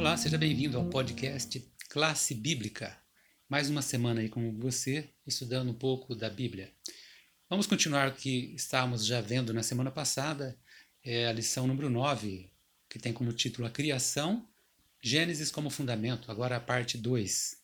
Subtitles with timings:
[0.00, 2.98] Olá, seja bem-vindo ao podcast Classe Bíblica.
[3.46, 6.72] Mais uma semana aí com você, estudando um pouco da Bíblia.
[7.50, 10.58] Vamos continuar o que estávamos já vendo na semana passada,
[11.04, 12.50] é a lição número 9,
[12.88, 14.48] que tem como título A Criação,
[15.02, 17.58] Gênesis como Fundamento, agora a parte 2.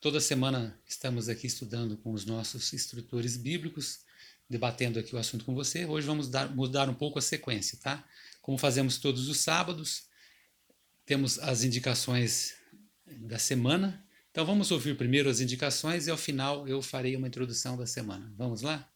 [0.00, 3.98] Toda semana estamos aqui estudando com os nossos instrutores bíblicos,
[4.48, 5.84] debatendo aqui o assunto com você.
[5.84, 8.02] Hoje vamos dar, mudar um pouco a sequência, tá?
[8.40, 10.06] Como fazemos todos os sábados,
[11.06, 12.60] temos as indicações
[13.06, 14.04] da semana.
[14.30, 18.30] Então vamos ouvir primeiro as indicações e ao final eu farei uma introdução da semana.
[18.36, 18.90] Vamos lá?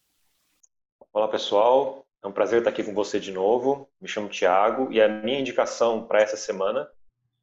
[1.12, 3.88] Olá pessoal, é um prazer estar aqui com você de novo.
[4.00, 6.91] Me chamo Tiago e a minha indicação para essa semana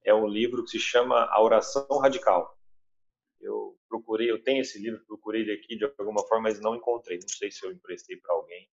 [0.03, 2.57] é um livro que se chama A Oração Radical.
[3.39, 7.17] Eu procurei, eu tenho esse livro, procurei ele aqui de alguma forma, mas não encontrei.
[7.19, 8.69] Não sei se eu emprestei para alguém.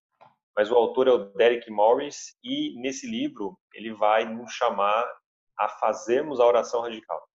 [0.56, 5.04] Mas o autor é o Derek Morris e nesse livro ele vai nos chamar
[5.58, 7.28] a fazermos a oração radical.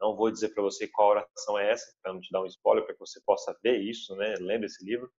[0.00, 2.84] Não vou dizer para você qual oração é essa, para não te dar um spoiler,
[2.84, 4.34] para que você possa ver isso, né?
[4.40, 5.10] Lembra esse livro.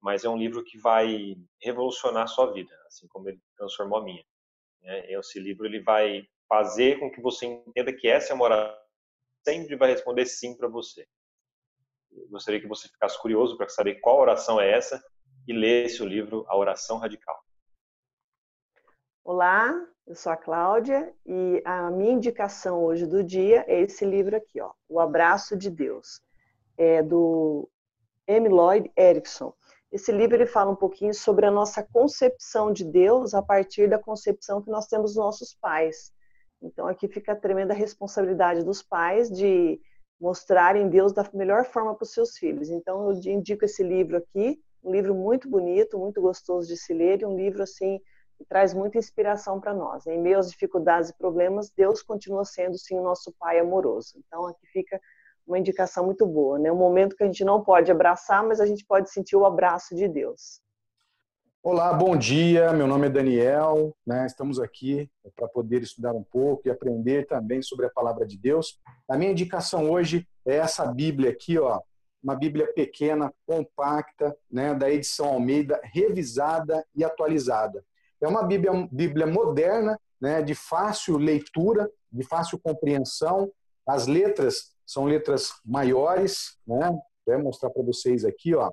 [0.00, 4.04] Mas é um livro que vai revolucionar a sua vida, assim como ele transformou a
[4.04, 4.24] minha.
[4.82, 5.10] Né?
[5.12, 8.86] Esse livro ele vai fazer com que você entenda que essa é uma oração
[9.46, 11.06] sempre vai responder sim para você.
[12.10, 15.00] Eu gostaria que você ficasse curioso para saber qual oração é essa
[15.46, 17.40] e lesse o livro A Oração Radical.
[19.22, 19.72] Olá,
[20.06, 24.60] eu sou a Cláudia e a minha indicação hoje do dia é esse livro aqui,
[24.60, 26.20] ó, O Abraço de Deus,
[26.78, 27.68] é do
[28.26, 28.48] M.
[28.48, 29.52] Lloyd Erickson.
[29.90, 33.98] Esse livro ele fala um pouquinho sobre a nossa concepção de Deus a partir da
[33.98, 36.12] concepção que nós temos dos nossos pais.
[36.62, 39.80] Então aqui fica a tremenda responsabilidade dos pais de
[40.20, 42.70] mostrarem Deus da melhor forma para os seus filhos.
[42.70, 47.22] Então eu indico esse livro aqui, um livro muito bonito, muito gostoso de se ler,
[47.22, 48.00] e um livro assim
[48.40, 50.06] e traz muita inspiração para nós.
[50.06, 54.18] Em meio às dificuldades e problemas, Deus continua sendo sim o nosso Pai amoroso.
[54.26, 55.00] Então aqui fica
[55.46, 56.70] uma indicação muito boa, né?
[56.72, 59.94] Um momento que a gente não pode abraçar, mas a gente pode sentir o abraço
[59.94, 60.60] de Deus.
[61.62, 62.72] Olá, bom dia.
[62.72, 63.92] Meu nome é Daniel.
[64.06, 64.24] Né?
[64.24, 68.78] Estamos aqui para poder estudar um pouco e aprender também sobre a palavra de Deus.
[69.08, 71.80] A minha indicação hoje é essa Bíblia aqui, ó,
[72.22, 77.84] uma Bíblia pequena, compacta, né, da edição Almeida, revisada e atualizada.
[78.20, 83.50] É uma Bíblia, Bíblia moderna, né, de fácil leitura, de fácil compreensão.
[83.86, 86.90] As letras são letras maiores, né?
[87.26, 88.72] Vou mostrar para vocês aqui, ó.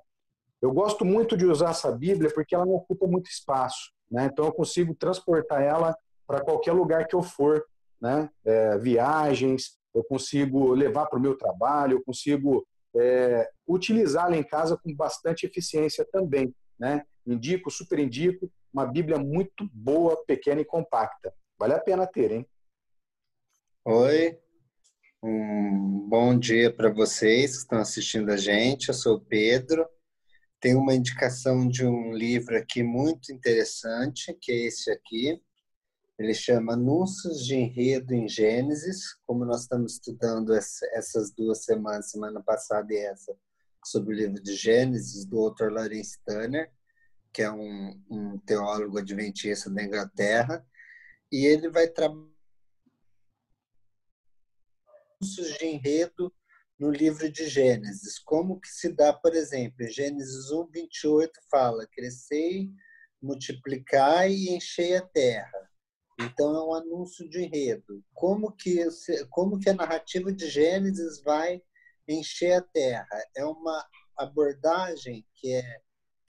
[0.62, 4.30] Eu gosto muito de usar essa Bíblia porque ela não ocupa muito espaço, né?
[4.32, 7.66] Então eu consigo transportar ela para qualquer lugar que eu for,
[8.00, 8.30] né?
[8.46, 12.66] É, viagens, eu consigo levar para o meu trabalho, eu consigo
[12.96, 17.04] é, utilizá-la em casa com bastante eficiência também, né?
[17.26, 21.34] Indico, super indico, uma Bíblia muito boa, pequena e compacta.
[21.60, 22.48] Vale a pena ter, hein?
[23.86, 24.40] Oi,
[25.22, 28.88] um bom dia para vocês que estão assistindo a gente.
[28.88, 29.88] Eu sou o Pedro.
[30.60, 35.40] Tem uma indicação de um livro aqui muito interessante, que é esse aqui.
[36.18, 42.42] Ele chama Anúncios de Enredo em Gênesis, como nós estamos estudando essas duas semanas, semana
[42.42, 43.36] passada e essa,
[43.86, 46.72] sobre o livro de Gênesis, do autor Lawrence Tanner
[47.34, 50.66] que é um, um teólogo adventista da Inglaterra,
[51.32, 52.32] e ele vai trabalhar
[55.20, 56.34] de enredo
[56.80, 58.20] no livro de Gênesis.
[58.20, 62.70] Como que se dá, por exemplo, Gênesis 1, 28 fala, crescei,
[63.22, 65.70] multiplicai e enchei a terra.
[66.20, 68.04] Então é um anúncio de enredo.
[68.14, 68.86] Como que,
[69.30, 71.62] como que a narrativa de Gênesis vai
[72.08, 73.26] encher a terra?
[73.36, 75.82] É uma abordagem que é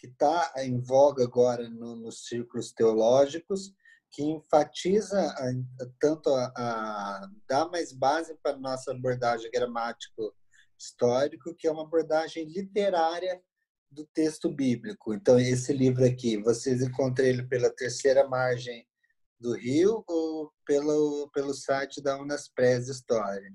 [0.05, 3.73] que está em voga agora no, nos círculos teológicos,
[4.11, 5.53] que enfatiza a,
[5.99, 10.35] tanto a, a dar mais base para nossa abordagem gramático
[10.79, 13.43] histórico, que é uma abordagem literária
[13.91, 15.15] do texto bíblico.
[15.15, 18.87] Então, esse livro aqui, vocês encontram ele pela terceira margem
[19.41, 23.51] do Rio ou pelo, pelo site da Unaspres História.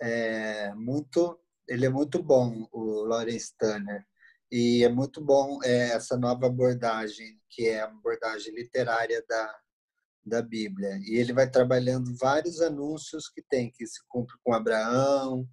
[0.00, 1.38] É muito,
[1.68, 4.06] ele é muito bom, o Lawrence Tanner.
[4.50, 9.58] E é muito bom é, essa nova abordagem, que é a abordagem literária da,
[10.24, 10.98] da Bíblia.
[11.04, 15.48] E ele vai trabalhando vários anúncios que tem, que se cumpre com Abraão,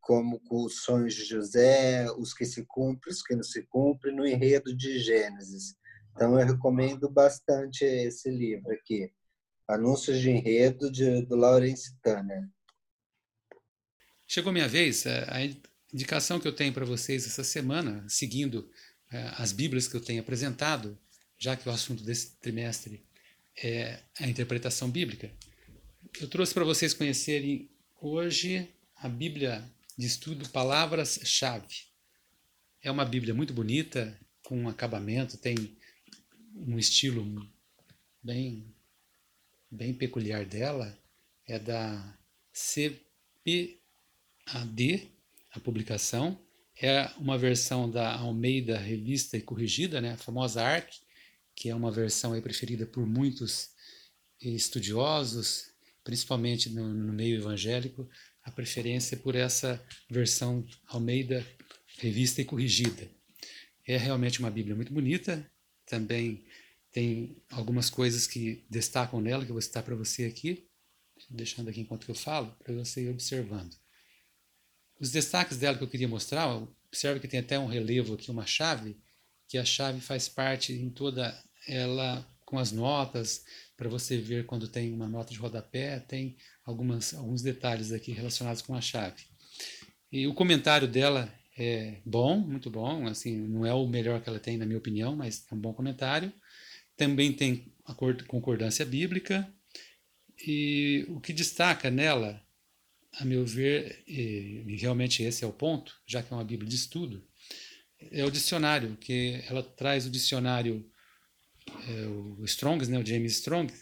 [0.00, 4.14] como com os sonhos de José, os que se cumprem, os que não se cumprem,
[4.14, 5.76] no enredo de Gênesis.
[6.12, 9.12] Então, eu recomendo bastante esse livro aqui,
[9.66, 12.48] Anúncios de Enredo, de, do Lawrence Tanner.
[14.26, 15.26] Chegou minha vez, é,
[15.94, 18.68] indicação que eu tenho para vocês essa semana, seguindo
[19.12, 20.98] é, as Bíblias que eu tenho apresentado,
[21.38, 23.06] já que o assunto desse trimestre
[23.56, 25.30] é a interpretação bíblica.
[26.20, 27.70] eu trouxe para vocês conhecerem
[28.00, 29.64] hoje a Bíblia
[29.96, 31.84] de estudo Palavras-Chave.
[32.82, 35.76] É uma Bíblia muito bonita, com um acabamento, tem
[36.56, 37.24] um estilo
[38.20, 38.74] bem,
[39.70, 40.98] bem peculiar dela.
[41.46, 42.18] É da
[42.52, 42.98] CPAD,
[45.54, 46.38] a publicação.
[46.80, 50.12] É uma versão da Almeida Revista e Corrigida, né?
[50.12, 50.90] a famosa ARC,
[51.54, 53.70] que é uma versão aí preferida por muitos
[54.40, 55.70] estudiosos,
[56.02, 58.08] principalmente no, no meio evangélico,
[58.42, 61.46] a preferência por essa versão Almeida
[61.98, 63.08] Revista e Corrigida.
[63.86, 65.48] É realmente uma Bíblia muito bonita,
[65.86, 66.44] também
[66.90, 70.68] tem algumas coisas que destacam nela, que eu vou citar para você aqui,
[71.30, 73.83] deixando aqui enquanto eu falo, para você ir observando.
[75.04, 76.46] Os destaques dela que eu queria mostrar,
[76.88, 78.96] observe que tem até um relevo aqui, uma chave,
[79.46, 83.44] que a chave faz parte em toda ela com as notas,
[83.76, 88.62] para você ver quando tem uma nota de rodapé, tem algumas, alguns detalhes aqui relacionados
[88.62, 89.24] com a chave.
[90.10, 94.40] E o comentário dela é bom, muito bom, assim, não é o melhor que ela
[94.40, 96.32] tem, na minha opinião, mas é um bom comentário.
[96.96, 97.94] Também tem a
[98.26, 99.46] concordância bíblica,
[100.46, 102.43] e o que destaca nela,
[103.18, 106.76] a meu ver, e realmente esse é o ponto, já que é uma Bíblia de
[106.76, 107.24] estudo,
[108.10, 110.84] é o dicionário, que ela traz o dicionário
[111.88, 113.72] é, o Strong, né, o James Strong,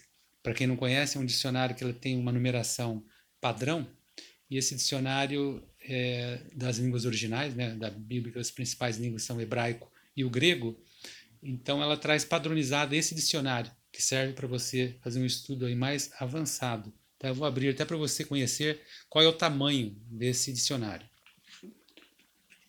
[0.43, 3.05] para quem não conhece, é um dicionário que ele tem uma numeração
[3.41, 3.87] padrão,
[4.51, 9.41] e esse dicionário é, das línguas originais, né, da Bíblia, as principais línguas são o
[9.41, 10.79] hebraico e o grego,
[11.43, 16.11] então ela traz padronizado esse dicionário, que serve para você fazer um estudo aí mais
[16.19, 16.93] avançado.
[17.23, 21.09] Então eu vou abrir até para você conhecer qual é o tamanho desse dicionário.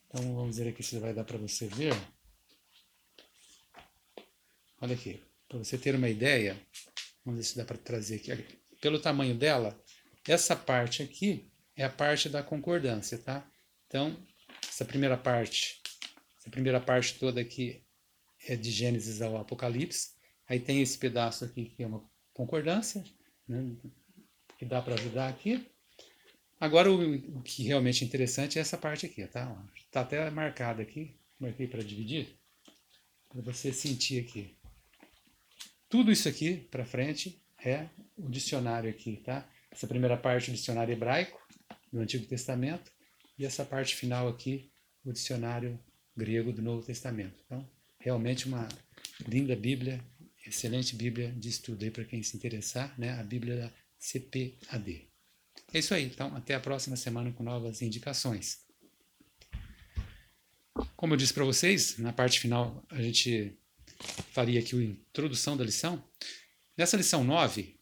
[0.06, 1.92] Então vamos ver aqui se vai dar para você ver.
[4.80, 5.20] Olha aqui,
[5.50, 6.56] para você ter uma ideia,
[7.26, 8.46] vamos ver se dá para trazer aqui.
[8.80, 9.76] Pelo tamanho dela,
[10.28, 13.50] essa parte aqui é a parte da concordância, tá?
[13.88, 14.16] Então,
[14.70, 15.82] essa primeira parte,
[16.38, 17.84] essa primeira parte toda aqui
[18.48, 20.12] é de Gênesis ao Apocalipse.
[20.48, 23.04] Aí tem esse pedaço aqui que é uma concordância,
[23.48, 23.76] né,
[24.64, 25.66] que dá para ajudar aqui.
[26.60, 29.62] Agora, o, que realmente é interessante é essa parte aqui, tá?
[29.76, 32.40] Está até marcado aqui, marquei para dividir,
[33.28, 34.56] para você sentir aqui.
[35.90, 37.88] Tudo isso aqui para frente é
[38.18, 39.48] o dicionário aqui, tá?
[39.70, 41.38] Essa primeira parte o dicionário hebraico
[41.92, 42.90] do Antigo Testamento
[43.38, 44.72] e essa parte final aqui
[45.04, 45.78] o dicionário
[46.16, 47.36] grego do Novo Testamento.
[47.46, 47.70] Então,
[48.00, 48.70] realmente uma
[49.28, 50.00] linda Bíblia,
[50.48, 53.20] excelente Bíblia de estudo aí para quem se interessar, né?
[53.20, 53.70] A Bíblia
[54.04, 55.08] CPAD.
[55.74, 56.04] É isso aí.
[56.04, 58.60] Então, até a próxima semana com novas indicações.
[60.96, 63.58] Como eu disse para vocês, na parte final a gente
[64.32, 66.04] faria aqui a introdução da lição.
[66.78, 67.80] Nessa lição 9,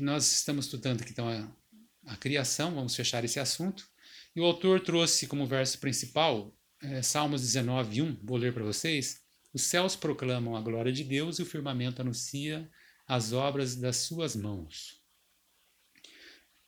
[0.00, 3.88] nós estamos estudando aqui então a, a criação, vamos fechar esse assunto.
[4.34, 9.20] E o autor trouxe como verso principal é, Salmos 19, 1, vou ler para vocês.
[9.52, 12.70] Os céus proclamam a glória de Deus e o firmamento anuncia
[13.06, 14.99] as obras das suas mãos.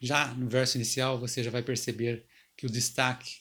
[0.03, 2.27] Já no verso inicial, você já vai perceber
[2.57, 3.37] que o destaque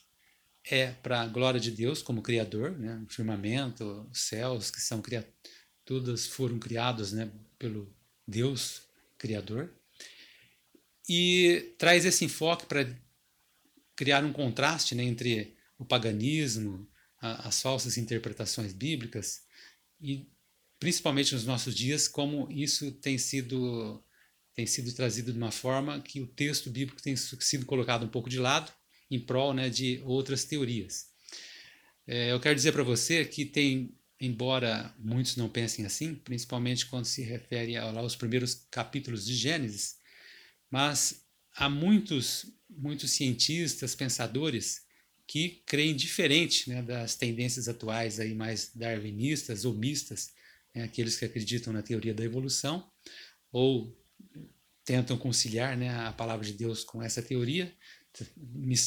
[0.63, 3.03] é para a glória de Deus como Criador, né?
[3.03, 5.31] o firmamento, os céus, que são criados,
[5.83, 7.31] todos foram criados né?
[7.57, 7.91] pelo
[8.27, 8.83] Deus
[9.17, 9.73] Criador.
[11.09, 12.87] E traz esse enfoque para
[13.95, 15.03] criar um contraste né?
[15.03, 16.87] entre o paganismo,
[17.19, 19.41] a, as falsas interpretações bíblicas
[19.99, 20.29] e
[20.79, 24.03] principalmente nos nossos dias como isso tem sido
[24.53, 28.29] tem sido trazido de uma forma que o texto bíblico tem sido colocado um pouco
[28.29, 28.71] de lado
[29.09, 31.07] em prol né, de outras teorias.
[32.07, 37.05] É, eu quero dizer para você que tem, embora muitos não pensem assim, principalmente quando
[37.05, 39.97] se refere aos primeiros capítulos de Gênesis,
[40.69, 44.81] mas há muitos, muitos cientistas, pensadores
[45.27, 50.31] que creem diferente né, das tendências atuais aí mais darwinistas ou mistas,
[50.75, 52.89] né, aqueles que acreditam na teoria da evolução
[53.51, 53.97] ou
[54.83, 57.73] tentam conciliar né, a palavra de Deus com essa teoria,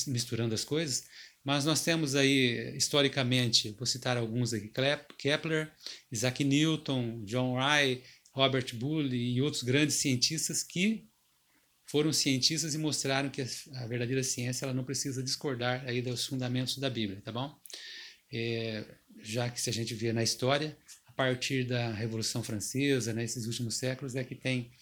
[0.07, 1.05] misturando as coisas,
[1.45, 4.71] mas nós temos aí, historicamente, vou citar alguns aqui,
[5.19, 5.71] Kepler,
[6.11, 11.07] Isaac Newton, John Rye, Robert Boole e outros grandes cientistas que
[11.87, 16.79] foram cientistas e mostraram que a verdadeira ciência ela não precisa discordar aí dos fundamentos
[16.79, 17.55] da Bíblia, tá bom?
[18.33, 18.85] É,
[19.21, 20.77] já que se a gente vê na história,
[21.07, 24.73] a partir da Revolução Francesa, nesses né, últimos séculos, é que tem,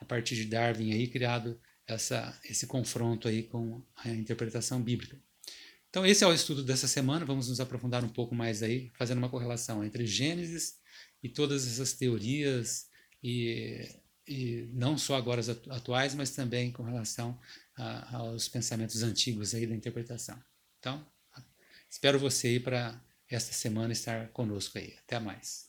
[0.00, 5.18] a partir de Darwin aí, criado essa, esse confronto aí com a interpretação bíblica.
[5.88, 9.18] Então esse é o estudo dessa semana, vamos nos aprofundar um pouco mais aí, fazendo
[9.18, 10.78] uma correlação entre Gênesis
[11.22, 12.88] e todas essas teorias
[13.22, 13.88] e
[14.30, 17.36] e não só agora as atuais, mas também com relação
[17.76, 20.38] a, aos pensamentos antigos aí da interpretação.
[20.78, 21.04] Então,
[21.88, 24.94] espero você aí para esta semana estar conosco aí.
[25.04, 25.68] Até mais.